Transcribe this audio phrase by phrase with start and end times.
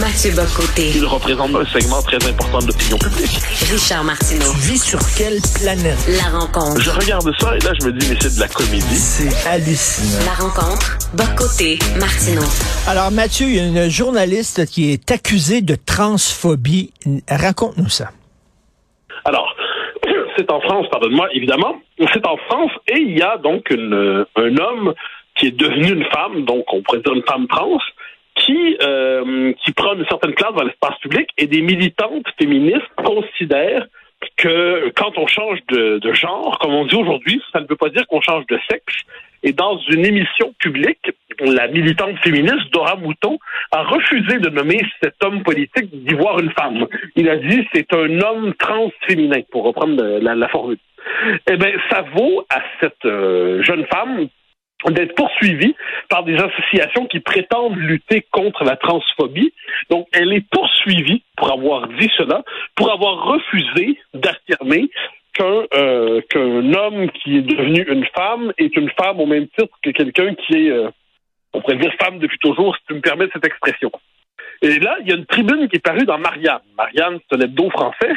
[0.00, 0.88] Mathieu Bocoté.
[0.96, 3.36] Il représente un segment très important de l'opinion publique.
[3.70, 4.48] Richard Martineau.
[4.54, 6.00] Tu vis sur quelle planète?
[6.08, 6.80] La rencontre.
[6.80, 8.96] Je regarde ça et là, je me dis, mais c'est de la comédie.
[8.96, 10.24] C'est hallucinant.
[10.24, 10.96] La rencontre.
[11.12, 11.78] Bocoté.
[12.00, 12.48] Martineau.
[12.88, 16.94] Alors, Mathieu, il y a une journaliste qui est accusée de transphobie.
[17.28, 18.12] Raconte-nous ça.
[19.26, 19.54] Alors,
[20.38, 21.76] c'est en France, pardonne-moi, évidemment.
[22.14, 24.94] C'est en France et il y a donc une, un homme
[25.36, 27.78] qui est devenu une femme, donc on pourrait dire une femme trans,
[28.34, 33.86] qui, euh, qui prend une certaine place dans l'espace public et des militantes féministes considèrent
[34.36, 38.06] que quand on change de, genre, comme on dit aujourd'hui, ça ne veut pas dire
[38.06, 39.02] qu'on change de sexe.
[39.42, 41.10] Et dans une émission publique,
[41.40, 43.38] la militante féministe Dora Mouton
[43.72, 46.86] a refusé de nommer cet homme politique d'y voir une femme.
[47.16, 50.78] Il a dit c'est un homme transféminin, pour reprendre la, la formule.
[51.50, 54.28] Eh bien, ça vaut à cette euh, jeune femme
[54.90, 55.74] d'être poursuivie
[56.08, 59.52] par des associations qui prétendent lutter contre la transphobie.
[59.90, 62.42] Donc, elle est poursuivie pour avoir dit cela,
[62.74, 64.90] pour avoir refusé d'affirmer
[65.34, 69.74] qu'un euh, qu'un homme qui est devenu une femme est une femme au même titre
[69.82, 70.90] que quelqu'un qui est, euh,
[71.52, 73.90] on pourrait dire femme depuis toujours, si tu me permets cette expression.
[74.60, 76.60] Et là, il y a une tribune qui est parue dans Marianne.
[76.76, 78.12] Marianne, c'est un hebdo français.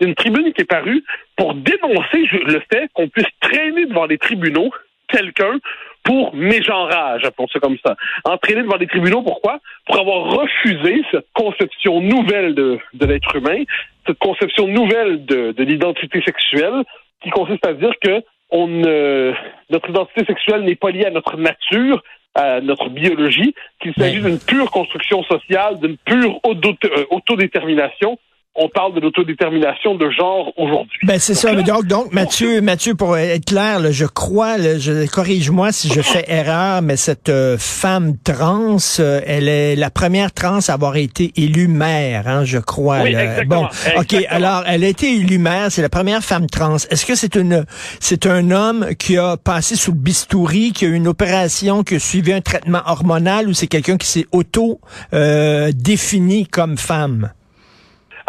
[0.00, 1.04] Une tribune qui est parue
[1.36, 4.70] pour dénoncer le fait qu'on puisse traîner devant les tribunaux
[5.08, 5.58] quelqu'un
[6.04, 7.96] pour mégenrage, appelons ça comme ça.
[8.24, 9.60] Entraîné devant les tribunaux, pourquoi?
[9.86, 13.62] Pour avoir refusé cette conception nouvelle de, de l'être humain,
[14.06, 16.84] cette conception nouvelle de, de l'identité sexuelle,
[17.22, 22.02] qui consiste à dire que on notre identité sexuelle n'est pas liée à notre nature,
[22.34, 28.18] à notre biologie, qu'il s'agit d'une pure construction sociale, d'une pure euh, autodétermination
[28.56, 30.98] on parle de l'autodétermination de genre aujourd'hui.
[31.04, 31.54] Ben c'est ça.
[31.54, 36.82] donc, donc, Mathieu, Mathieu, pour être clair, je crois, je corrige-moi si je fais erreur,
[36.82, 41.68] mais cette euh, femme trans, euh, elle est la première trans à avoir été élue
[41.68, 43.02] maire, hein, je crois.
[43.02, 44.26] Oui, exactement, bon, ok.
[44.28, 45.70] Alors, elle a été élue maire.
[45.70, 46.76] C'est la première femme trans.
[46.76, 47.64] Est-ce que c'est une,
[48.00, 51.94] c'est un homme qui a passé sous le bistouri, qui a eu une opération, qui
[51.94, 54.80] a suivi un traitement hormonal, ou c'est quelqu'un qui s'est auto
[55.14, 57.30] euh, défini comme femme?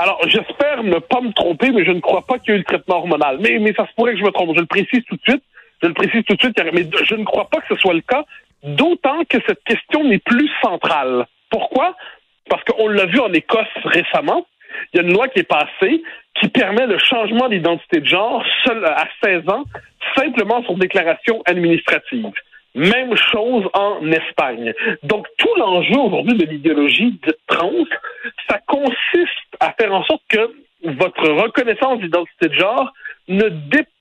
[0.02, 2.58] Alors, j'espère ne pas me tromper, mais je ne crois pas qu'il y ait eu
[2.62, 3.38] le traitement hormonal.
[3.40, 4.56] Mais, mais ça se pourrait que je me trompe.
[4.56, 5.44] Je le précise tout de suite.
[5.84, 8.02] Je le précise tout de suite, mais je ne crois pas que ce soit le
[8.02, 8.24] cas,
[8.64, 11.28] d'autant que cette question n'est plus centrale.
[11.52, 11.96] Pourquoi?
[12.50, 14.48] Parce qu'on l'a vu en Écosse récemment.
[14.92, 16.02] Il y a une loi qui est passée
[16.40, 19.66] qui permet le changement d'identité de genre seul à 16 ans,
[20.16, 22.32] simplement sur déclaration administrative.
[22.74, 24.74] Même chose en Espagne.
[25.04, 27.86] Donc, tout l'enjeu aujourd'hui de l'idéologie de trans,
[28.50, 30.52] ça consiste à faire en sorte que
[30.84, 32.94] votre reconnaissance d'identité de genre
[33.28, 33.50] ne,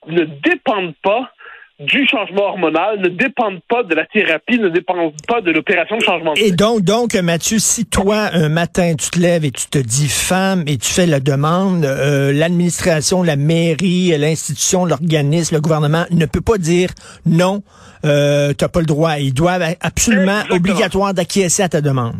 [0.07, 1.31] ne dépende pas
[1.81, 6.03] du changement hormonal ne dépendent pas de la thérapie, ne dépendent pas de l'opération de
[6.03, 9.67] changement de Et donc, donc, Mathieu, si toi, un matin, tu te lèves et tu
[9.67, 15.61] te dis femme et tu fais la demande, euh, l'administration, la mairie, l'institution, l'organisme, le
[15.61, 16.89] gouvernement ne peut pas dire
[17.25, 17.63] non,
[18.05, 19.17] euh, tu n'as pas le droit.
[19.17, 22.15] Ils doivent absolument, obligatoire d'acquiescer à ta demande.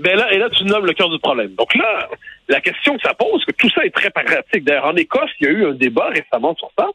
[0.00, 1.54] Ben là, et là, tu nommes le cœur du problème.
[1.56, 2.08] Donc là,
[2.48, 4.64] la question que ça pose, que tout ça est très pratique.
[4.64, 6.86] D'ailleurs, en Écosse, il y a eu un débat récemment sur ça.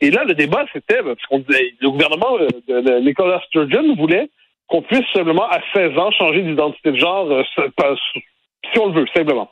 [0.00, 4.30] Et là, le débat, c'était, parce qu'on le gouvernement euh, de, Nicolas Sturgeon voulait
[4.66, 9.06] qu'on puisse simplement, à 16 ans, changer d'identité de genre, euh, si on le veut,
[9.14, 9.50] simplement.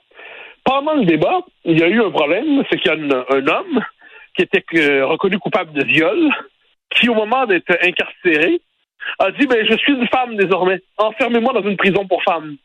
[0.65, 3.81] Pendant le débat, il y a eu un problème, c'est qu'il y a un homme
[4.37, 6.31] qui était euh, reconnu coupable de viol,
[6.91, 8.61] qui, au moment d'être incarcéré,
[9.19, 12.57] a dit, ben, je suis une femme désormais, enfermez-moi dans une prison pour femmes.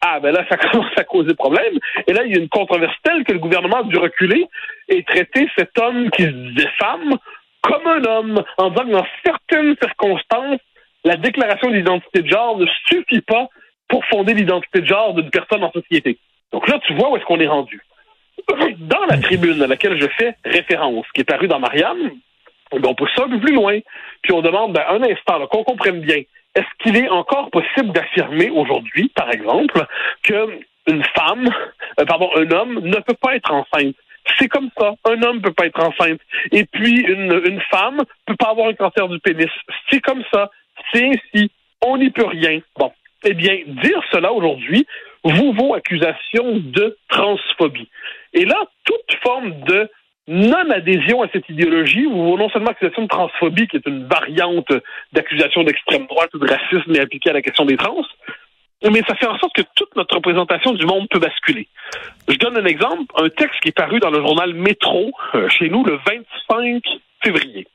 [0.00, 1.78] Ah, ben là, ça commence à causer problème.
[2.06, 4.46] Et là, il y a une controverse telle que le gouvernement a dû reculer
[4.88, 7.16] et traiter cet homme qui se disait femme
[7.62, 10.60] comme un homme, en disant que dans certaines circonstances,
[11.04, 13.48] la déclaration d'identité de genre ne suffit pas
[13.88, 16.18] pour fonder l'identité de genre d'une personne en société.
[16.52, 17.80] Donc là, tu vois où est-ce qu'on est rendu.
[18.78, 22.12] Dans la tribune à laquelle je fais référence, qui est parue dans Marianne,
[22.70, 23.78] on pousse ça un peu plus loin,
[24.22, 26.22] puis on demande ben, un instant, qu'on comprenne bien
[26.54, 29.86] est-ce qu'il est encore possible d'affirmer aujourd'hui, par exemple,
[30.22, 31.48] qu'une femme,
[32.00, 33.96] euh, pardon, un homme ne peut pas être enceinte?
[34.38, 34.94] C'est comme ça.
[35.04, 36.20] Un homme peut pas être enceinte.
[36.52, 39.50] Et puis, une, une femme peut pas avoir un cancer du pénis.
[39.90, 40.50] C'est comme ça.
[40.92, 41.50] C'est ainsi.
[41.84, 42.60] On n'y peut rien.
[42.76, 42.92] Bon.
[43.24, 44.86] Eh bien, dire cela aujourd'hui
[45.24, 47.88] vous vaut accusation de transphobie.
[48.32, 49.90] Et là, toute forme de
[50.28, 54.72] non-adhésion à cette idéologie, ou non seulement accusation de transphobie, qui est une variante
[55.12, 58.04] d'accusation d'extrême droite ou de racisme, mais appliquée à la question des trans,
[58.84, 61.66] mais ça fait en sorte que toute notre représentation du monde peut basculer.
[62.28, 65.68] Je donne un exemple, un texte qui est paru dans le journal Métro, euh, chez
[65.68, 65.98] nous, le
[66.48, 66.82] 25
[67.24, 67.66] février,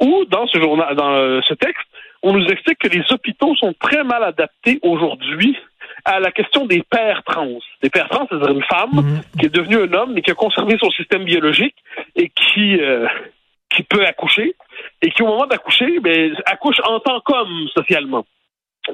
[0.00, 1.86] où dans ce journal, dans euh, ce texte,
[2.22, 5.56] on nous explique que les hôpitaux sont très mal adaptés aujourd'hui
[6.04, 7.58] à la question des pères trans.
[7.82, 9.20] Des pères trans, c'est-à-dire une femme Mhm.
[9.38, 11.76] qui est devenue un homme mais qui a conservé son système biologique
[12.16, 13.06] et qui euh,
[13.70, 14.54] qui peut accoucher
[15.02, 18.24] et qui au moment d'accoucher, ben, accouche en tant qu'homme socialement.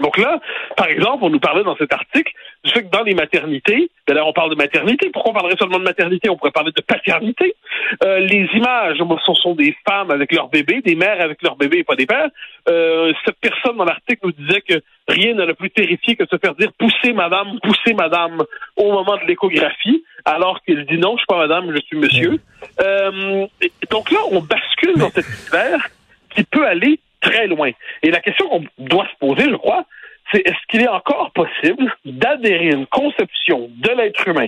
[0.00, 0.40] Donc là,
[0.76, 2.32] par exemple, on nous parlait dans cet article
[2.64, 5.78] du fait que dans les maternités, d'ailleurs on parle de maternité, pourquoi on parlerait seulement
[5.78, 6.28] de maternité?
[6.30, 7.54] On pourrait parler de paternité.
[8.02, 11.78] Euh, les images, ce sont des femmes avec leurs bébés, des mères avec leurs bébés
[11.78, 12.28] et pas des pères.
[12.68, 14.74] Euh, cette personne dans l'article nous disait que
[15.08, 18.42] rien ne l'a plus terrifié que de se faire dire poussez madame, poussez madame
[18.76, 22.40] au moment de l'échographie, alors qu'il dit non, je suis pas madame, je suis monsieur.
[22.80, 23.46] Euh,
[23.90, 25.88] donc là, on bascule dans cette sphère
[26.34, 27.70] qui peut aller très loin.
[28.02, 29.84] Et la question qu'on doit se poser, je crois,
[30.32, 34.46] c'est est-ce qu'il est encore possible d'adhérer à une conception de l'être humain,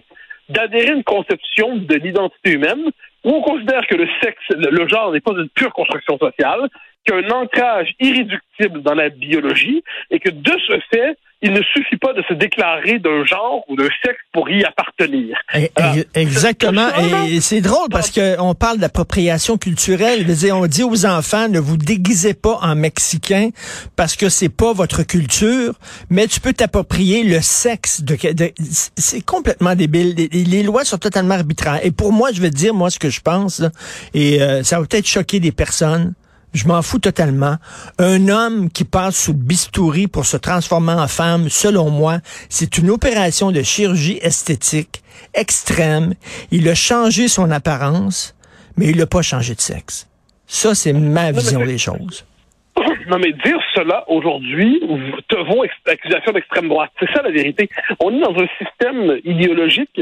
[0.49, 2.90] d'adhérer à une conception de l'identité humaine,
[3.25, 6.69] où on considère que le sexe, le, genre n'est pas une pure construction sociale,
[7.06, 11.53] qu'il y a un ancrage irréductible dans la biologie, et que de ce fait, il
[11.53, 15.37] ne suffit pas de se déclarer d'un genre ou d'un sexe pour y appartenir.
[15.55, 16.88] Eh, eh, Exactement.
[17.29, 20.25] Et c'est drôle parce que on parle d'appropriation culturelle.
[20.25, 23.50] Dire, on dit aux enfants ne vous déguisez pas en mexicain
[23.97, 25.75] parce que c'est pas votre culture,
[26.08, 28.53] mais tu peux t'approprier le sexe de, de-
[28.97, 30.14] c'est complètement débile.
[30.17, 31.81] Les, les lois sont totalement arbitraires.
[31.85, 33.70] Et pour moi, je vais te dire moi ce que je pense là,
[34.14, 36.14] et euh, ça va peut-être choquer des personnes.
[36.56, 37.56] Je m'en fous totalement.
[37.99, 42.79] Un homme qui passe sous le bistouri pour se transformer en femme, selon moi, c'est
[42.79, 45.03] une opération de chirurgie esthétique
[45.35, 46.14] extrême.
[46.50, 48.35] Il a changé son apparence,
[48.79, 50.08] mais il n'a pas changé de sexe.
[50.47, 52.25] Ça, c'est ma vision des choses.
[53.08, 54.81] Non, mais dire cela aujourd'hui
[55.29, 56.91] te vaut accusation d'extrême droite.
[56.99, 57.69] C'est ça la vérité.
[58.00, 60.00] On est dans un système idéologique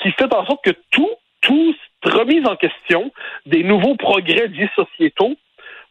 [0.00, 1.10] qui fait en sorte que tout,
[1.42, 3.12] tout remise en question
[3.44, 5.36] des nouveaux progrès dits sociétaux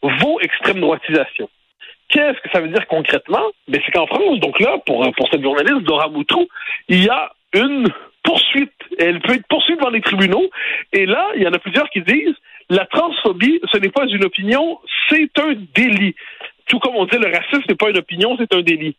[0.01, 1.49] vaut extrême droitisation.
[2.09, 3.51] Qu'est-ce que ça veut dire concrètement?
[3.67, 6.47] Ben, c'est qu'en France, donc là, pour, pour cette journaliste, Dora Moutrou,
[6.87, 7.87] il y a une
[8.23, 8.71] poursuite.
[8.99, 10.49] Elle peut être poursuivie devant les tribunaux.
[10.93, 12.35] Et là, il y en a plusieurs qui disent
[12.69, 16.15] la transphobie, ce n'est pas une opinion, c'est un délit.
[16.67, 18.95] Tout comme on dit, le racisme n'est pas une opinion, c'est un délit.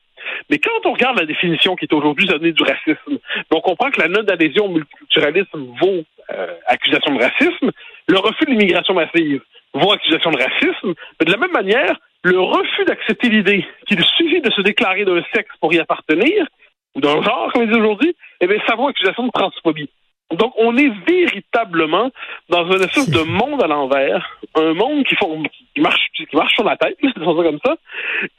[0.51, 3.19] Mais quand on regarde la définition qui est aujourd'hui donnée du racisme,
[3.51, 7.71] on comprend que la note d'adhésion au multiculturalisme vaut euh, accusation de racisme,
[8.09, 9.41] le refus de l'immigration massive
[9.79, 14.41] vaut accusation de racisme, mais de la même manière, le refus d'accepter l'idée qu'il suffit
[14.41, 16.47] de se déclarer d'un sexe pour y appartenir,
[16.95, 19.91] ou d'un genre, comme ils disent aujourd'hui, eh bien, ça vaut accusation de transphobie.
[20.33, 22.11] Donc, on est véritablement
[22.49, 25.41] dans un espèce de monde à l'envers, un monde qui, font,
[25.75, 27.77] qui, marche, qui marche sur la tête, comme ça,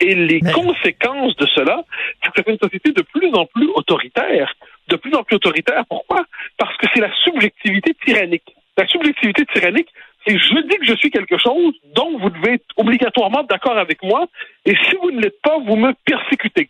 [0.02, 1.84] et les Mais- conséquences de cela,
[2.22, 4.54] c'est que ça fait une société de plus en plus autoritaire.
[4.90, 6.26] De plus en plus autoritaire, pourquoi?
[6.58, 8.54] Parce que c'est la subjectivité tyrannique.
[8.78, 9.90] La subjectivité tyrannique,
[10.28, 14.04] c'est je dis que je suis quelque chose, donc vous devez être obligatoirement d'accord avec
[14.04, 14.28] moi,
[14.66, 16.70] et si vous ne l'êtes pas, vous me persécutez.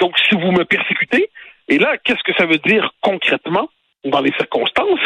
[0.00, 1.30] Donc, si vous me persécutez,
[1.68, 3.68] et là, qu'est-ce que ça veut dire concrètement?
[4.04, 5.00] Dans les circonstances?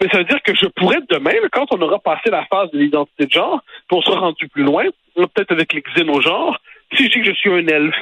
[0.00, 2.78] Mais ça veut dire que je pourrais demain, quand on aura passé la phase de
[2.78, 6.58] l'identité de genre, puis on sera rendu plus loin, peut-être avec les xénogenres,
[6.96, 7.94] si je dis que je suis un elfe,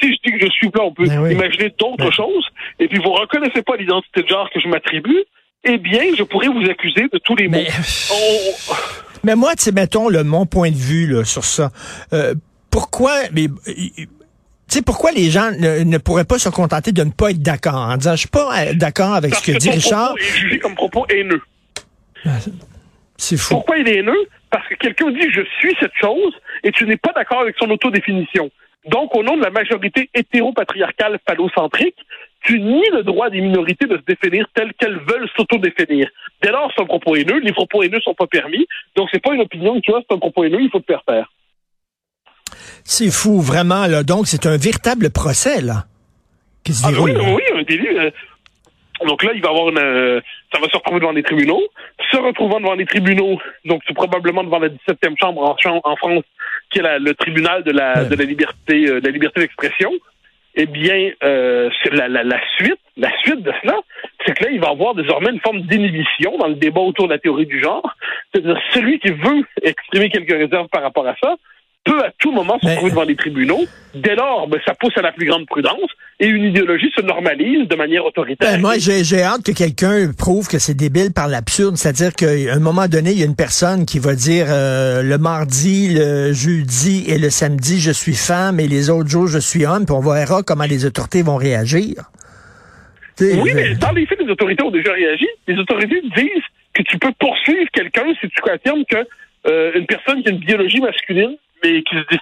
[0.00, 1.32] si je dis que je suis blanc, on peut Ben oui.
[1.32, 2.46] imaginer d'autres Ben- choses,
[2.78, 5.24] et puis vous reconnaissez pas l'identité de genre que je m'attribue,
[5.66, 7.58] eh bien, je pourrais vous accuser de tous les mots.
[7.58, 7.68] Mais,
[8.12, 8.74] On-
[9.24, 11.70] mais moi, tu mettons le, mon point de vue là, sur ça.
[12.12, 12.34] Euh,
[12.70, 14.06] pourquoi, mais, euh, tu
[14.68, 17.74] sais, pourquoi les gens ne, ne pourraient pas se contenter de ne pas être d'accord
[17.74, 20.08] en disant, je suis pas euh, d'accord avec parce ce que, dit ton Richard.
[20.14, 21.42] propos est jugé comme propos haineux.
[23.16, 23.54] C'est fou.
[23.54, 24.28] Pourquoi il est haineux?
[24.50, 26.32] Parce que quelqu'un dit je suis cette chose
[26.64, 28.50] et tu n'es pas d'accord avec son autodéfinition.
[28.88, 31.96] Donc, au nom de la majorité hétéropatriarcale phallocentrique,
[32.46, 36.08] tu nies le droit des minorités de se définir telles qu'elles veulent s'autodéfinir.
[36.42, 37.40] Dès lors, c'est un propos haineux.
[37.40, 38.66] Les propos haineux sont pas permis.
[38.96, 41.02] Donc, c'est pas une opinion, tu vois, c'est un propos haineux, il faut te faire
[41.06, 41.30] taire.
[42.84, 43.86] C'est fou, vraiment.
[43.86, 44.02] Là.
[44.02, 45.84] Donc, c'est un véritable procès, là,
[46.64, 47.88] qui se Ah, oui, oui, un délit.
[47.98, 48.10] euh.
[49.06, 51.60] Donc là, il va avoir une, euh, ça va se retrouver devant les tribunaux.
[52.10, 55.42] Se retrouvant devant les tribunaux, donc c'est probablement devant la 17e chambre
[55.84, 56.24] en, France,
[56.70, 58.08] qui est la- le tribunal de la, Ouais.
[58.08, 59.92] de la liberté, euh, de la liberté d'expression.
[60.56, 63.76] Eh bien, euh, la, la, la suite, la suite de cela,
[64.24, 67.12] c'est que là, il va avoir désormais une forme d'inhibition dans le débat autour de
[67.12, 67.94] la théorie du genre.
[68.32, 71.36] C'est-à-dire, celui qui veut exprimer quelques réserves par rapport à ça
[71.86, 73.64] peut à tout moment se retrouver devant les tribunaux.
[73.94, 75.90] Dès lors, ben, ça pousse à la plus grande prudence
[76.20, 78.52] et une idéologie se normalise de manière autoritaire.
[78.52, 81.76] Ben, moi, j'ai hâte que quelqu'un prouve que c'est débile par l'absurde.
[81.76, 85.18] C'est-à-dire qu'à un moment donné, il y a une personne qui va dire euh, le
[85.18, 89.64] mardi, le jeudi et le samedi, je suis femme et les autres jours, je suis
[89.64, 91.94] homme, puis on verra comment les autorités vont réagir.
[93.20, 95.26] Oui, mais dans les faits, les autorités ont déjà réagi.
[95.48, 98.98] Les autorités disent que tu peux poursuivre quelqu'un si tu affirmes que
[99.48, 102.18] euh, une personne qui a une biologie masculine, mais qui se dit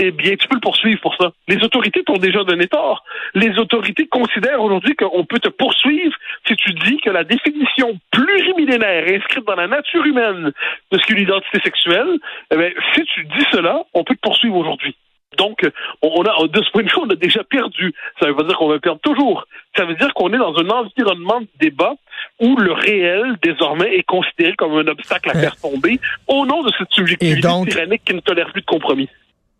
[0.00, 1.32] eh bien, tu peux le poursuivre pour ça.
[1.48, 3.02] Les autorités t'ont déjà donné tort.
[3.34, 9.04] Les autorités considèrent aujourd'hui qu'on peut te poursuivre si tu dis que la définition plurimillénaire
[9.12, 10.52] inscrite dans la nature humaine
[10.92, 12.18] de ce qu'est une identité sexuelle,
[12.52, 14.96] eh bien, si tu dis cela, on peut te poursuivre aujourd'hui.
[15.36, 15.60] Donc,
[16.02, 17.92] on a, de ce point de vue, on a déjà perdu.
[18.18, 19.44] Ça veut pas dire qu'on va perdre toujours.
[19.76, 21.94] Ça veut dire qu'on est dans un environnement de débat
[22.40, 26.72] où le réel, désormais, est considéré comme un obstacle à faire tomber au nom de
[26.78, 29.08] cette subjectivité donc, tyrannique qui ne tolère plus de compromis.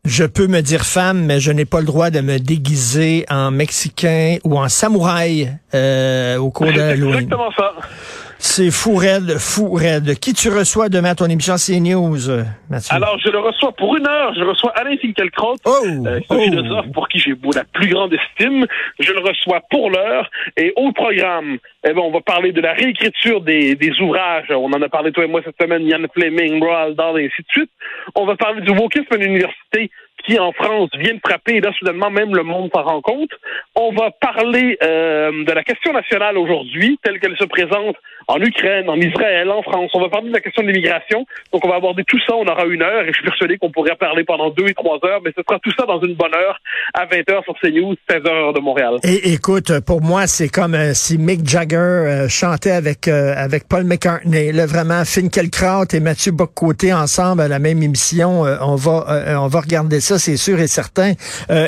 [0.04, 3.50] Je peux me dire femme, mais je n'ai pas le droit de me déguiser en
[3.50, 7.14] mexicain ou en samouraï euh, au cours de Halloween.
[7.14, 7.74] exactement ça.
[8.40, 10.16] C'est fou raide, fou raide.
[10.20, 12.94] Qui tu reçois demain à ton émission CNews, Mathieu?
[12.94, 14.32] Alors, je le reçois pour une heure.
[14.34, 18.64] Je reçois Alain Finkielkraut, oh, euh, un philosophe pour qui j'ai la plus grande estime.
[19.00, 20.30] Je le reçois pour l'heure.
[20.56, 24.46] Et au programme, eh ben, on va parler de la réécriture des, des ouvrages.
[24.50, 27.42] On en a parlé toi et moi cette semaine, Yann Fleming, Roald Dahl, et ainsi
[27.42, 27.70] de suite.
[28.14, 29.90] On va parler du wokisme à l'université
[30.38, 33.30] en France vient de frapper, et là soudainement même le monde s'en rend compte.
[33.74, 38.90] On va parler euh, de la question nationale aujourd'hui, telle qu'elle se présente en Ukraine,
[38.90, 39.90] en Israël, en France.
[39.94, 41.24] On va parler de la question de l'immigration.
[41.52, 42.34] Donc, on va aborder tout ça.
[42.34, 44.98] On aura une heure et je suis persuadé qu'on pourrait parler pendant deux et trois
[45.04, 46.58] heures, mais ce sera tout ça dans une bonne heure
[46.92, 48.96] à 20 heures sur CNews, 16 heures de Montréal.
[49.02, 53.84] Et écoute, pour moi, c'est comme euh, si Mick Jagger euh, chantait avec avec Paul
[53.84, 54.52] McCartney.
[54.52, 58.42] Là, vraiment, Finkielkraut et Mathieu Boccoté ensemble à la même émission.
[58.42, 61.12] on va on va regarder ça, c'est sûr et certain.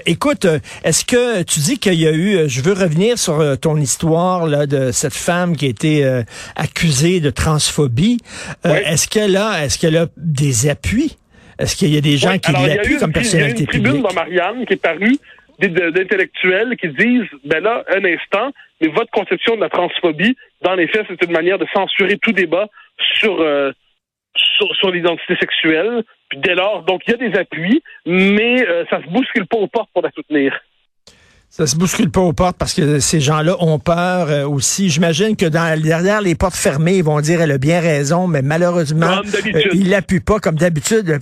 [0.07, 0.47] écoute,
[0.85, 4.67] est-ce que tu dis qu'il y a eu, je veux revenir sur ton histoire là
[4.67, 6.23] de cette femme qui a été
[6.57, 8.19] accusée de transphobie.
[8.67, 11.17] Euh, est-ce qu'elle a, est-ce qu'elle a des appuis?
[11.59, 13.75] Est-ce qu'il y a des gens qui l'appuient comme personnalité publique?
[13.75, 15.17] Il y a une tribune dans Marianne qui est parue
[15.59, 20.89] d'intellectuels qui disent, ben là, un instant, mais votre conception de la transphobie, dans les
[20.89, 22.67] faits, c'est une manière de censurer tout débat
[23.19, 23.73] sur, euh,
[24.79, 26.03] sur, l'identité sexuelle.
[26.31, 29.59] Puis dès lors, donc il y a des appuis, mais euh, ça se bouscule pas
[29.59, 30.55] aux portes pour la soutenir.
[31.53, 34.89] Ça se bouscule pas aux portes parce que ces gens-là ont peur euh, aussi.
[34.89, 38.41] J'imagine que dans, derrière les portes fermées, ils vont dire elle a bien raison, mais
[38.41, 41.19] malheureusement, euh, ils l'appuient pas comme d'habitude.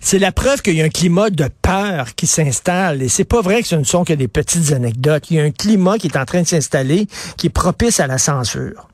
[0.00, 3.02] C'est la preuve qu'il y a un climat de peur qui s'installe.
[3.02, 5.28] Et c'est pas vrai que ce ne sont que des petites anecdotes.
[5.32, 8.06] Il y a un climat qui est en train de s'installer qui est propice à
[8.06, 8.86] la censure.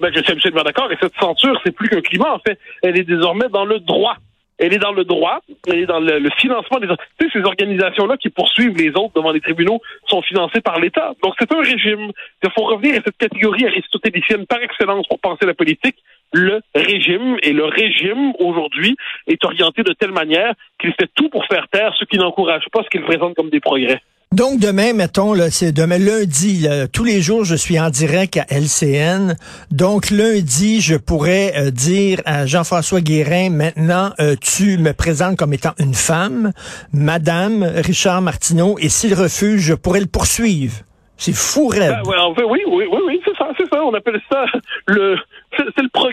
[0.00, 0.90] Ben, je suis absolument d'accord.
[0.92, 2.58] Et cette censure, c'est plus qu'un climat, en fait.
[2.82, 4.16] Elle est désormais dans le droit
[4.58, 8.16] elle est dans le droit, elle est dans le, financement des tu sais, ces organisations-là
[8.16, 11.12] qui poursuivent les autres devant les tribunaux sont financées par l'État.
[11.22, 12.10] Donc c'est un régime.
[12.42, 15.96] Il faut revenir à cette catégorie aristotélicienne par excellence pour penser la politique,
[16.32, 17.36] le régime.
[17.42, 21.94] Et le régime, aujourd'hui, est orienté de telle manière qu'il fait tout pour faire taire
[21.98, 24.00] ceux qui n'encouragent pas ce qu'il présente comme des progrès.
[24.34, 29.36] Donc demain, mettons, c'est demain lundi, tous les jours, je suis en direct à LCN.
[29.70, 35.52] Donc lundi, je pourrais euh, dire à Jean-François Guérin, maintenant, euh, tu me présentes comme
[35.52, 36.52] étant une femme,
[36.92, 40.74] Madame Richard Martineau, et s'il refuse, je pourrais le poursuivre.
[41.16, 43.82] C'est fou, ben, oui, oui, oui, oui, c'est ça, c'est ça.
[43.84, 44.44] On appelle ça
[44.86, 45.16] le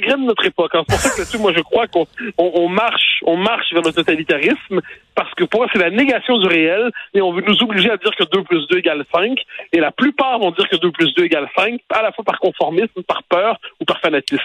[0.03, 0.72] progrès de notre époque.
[0.74, 2.05] C'est pour ça que là-dessus, moi, je crois qu'on
[2.38, 4.81] on, marche, on marche vers le totalitarisme,
[5.15, 7.98] parce que pour moi, c'est la négation du réel, et on veut nous obliger à
[7.98, 9.38] dire que 2 plus 2 égale 5,
[9.72, 12.39] et la plupart vont dire que 2 plus 2 égale 5, à la fois par
[12.39, 14.41] conformisme, par peur ou par fanatisme.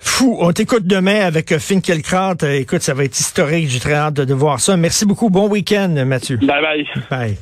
[0.00, 0.36] Fou.
[0.40, 2.44] On t'écoute demain avec Finkelkraut.
[2.44, 3.68] Écoute, ça va être historique.
[3.68, 4.76] J'ai très hâte de voir ça.
[4.76, 5.28] Merci beaucoup.
[5.28, 6.36] Bon week-end, Mathieu.
[6.36, 6.86] Bye bye.
[7.10, 7.34] Bye.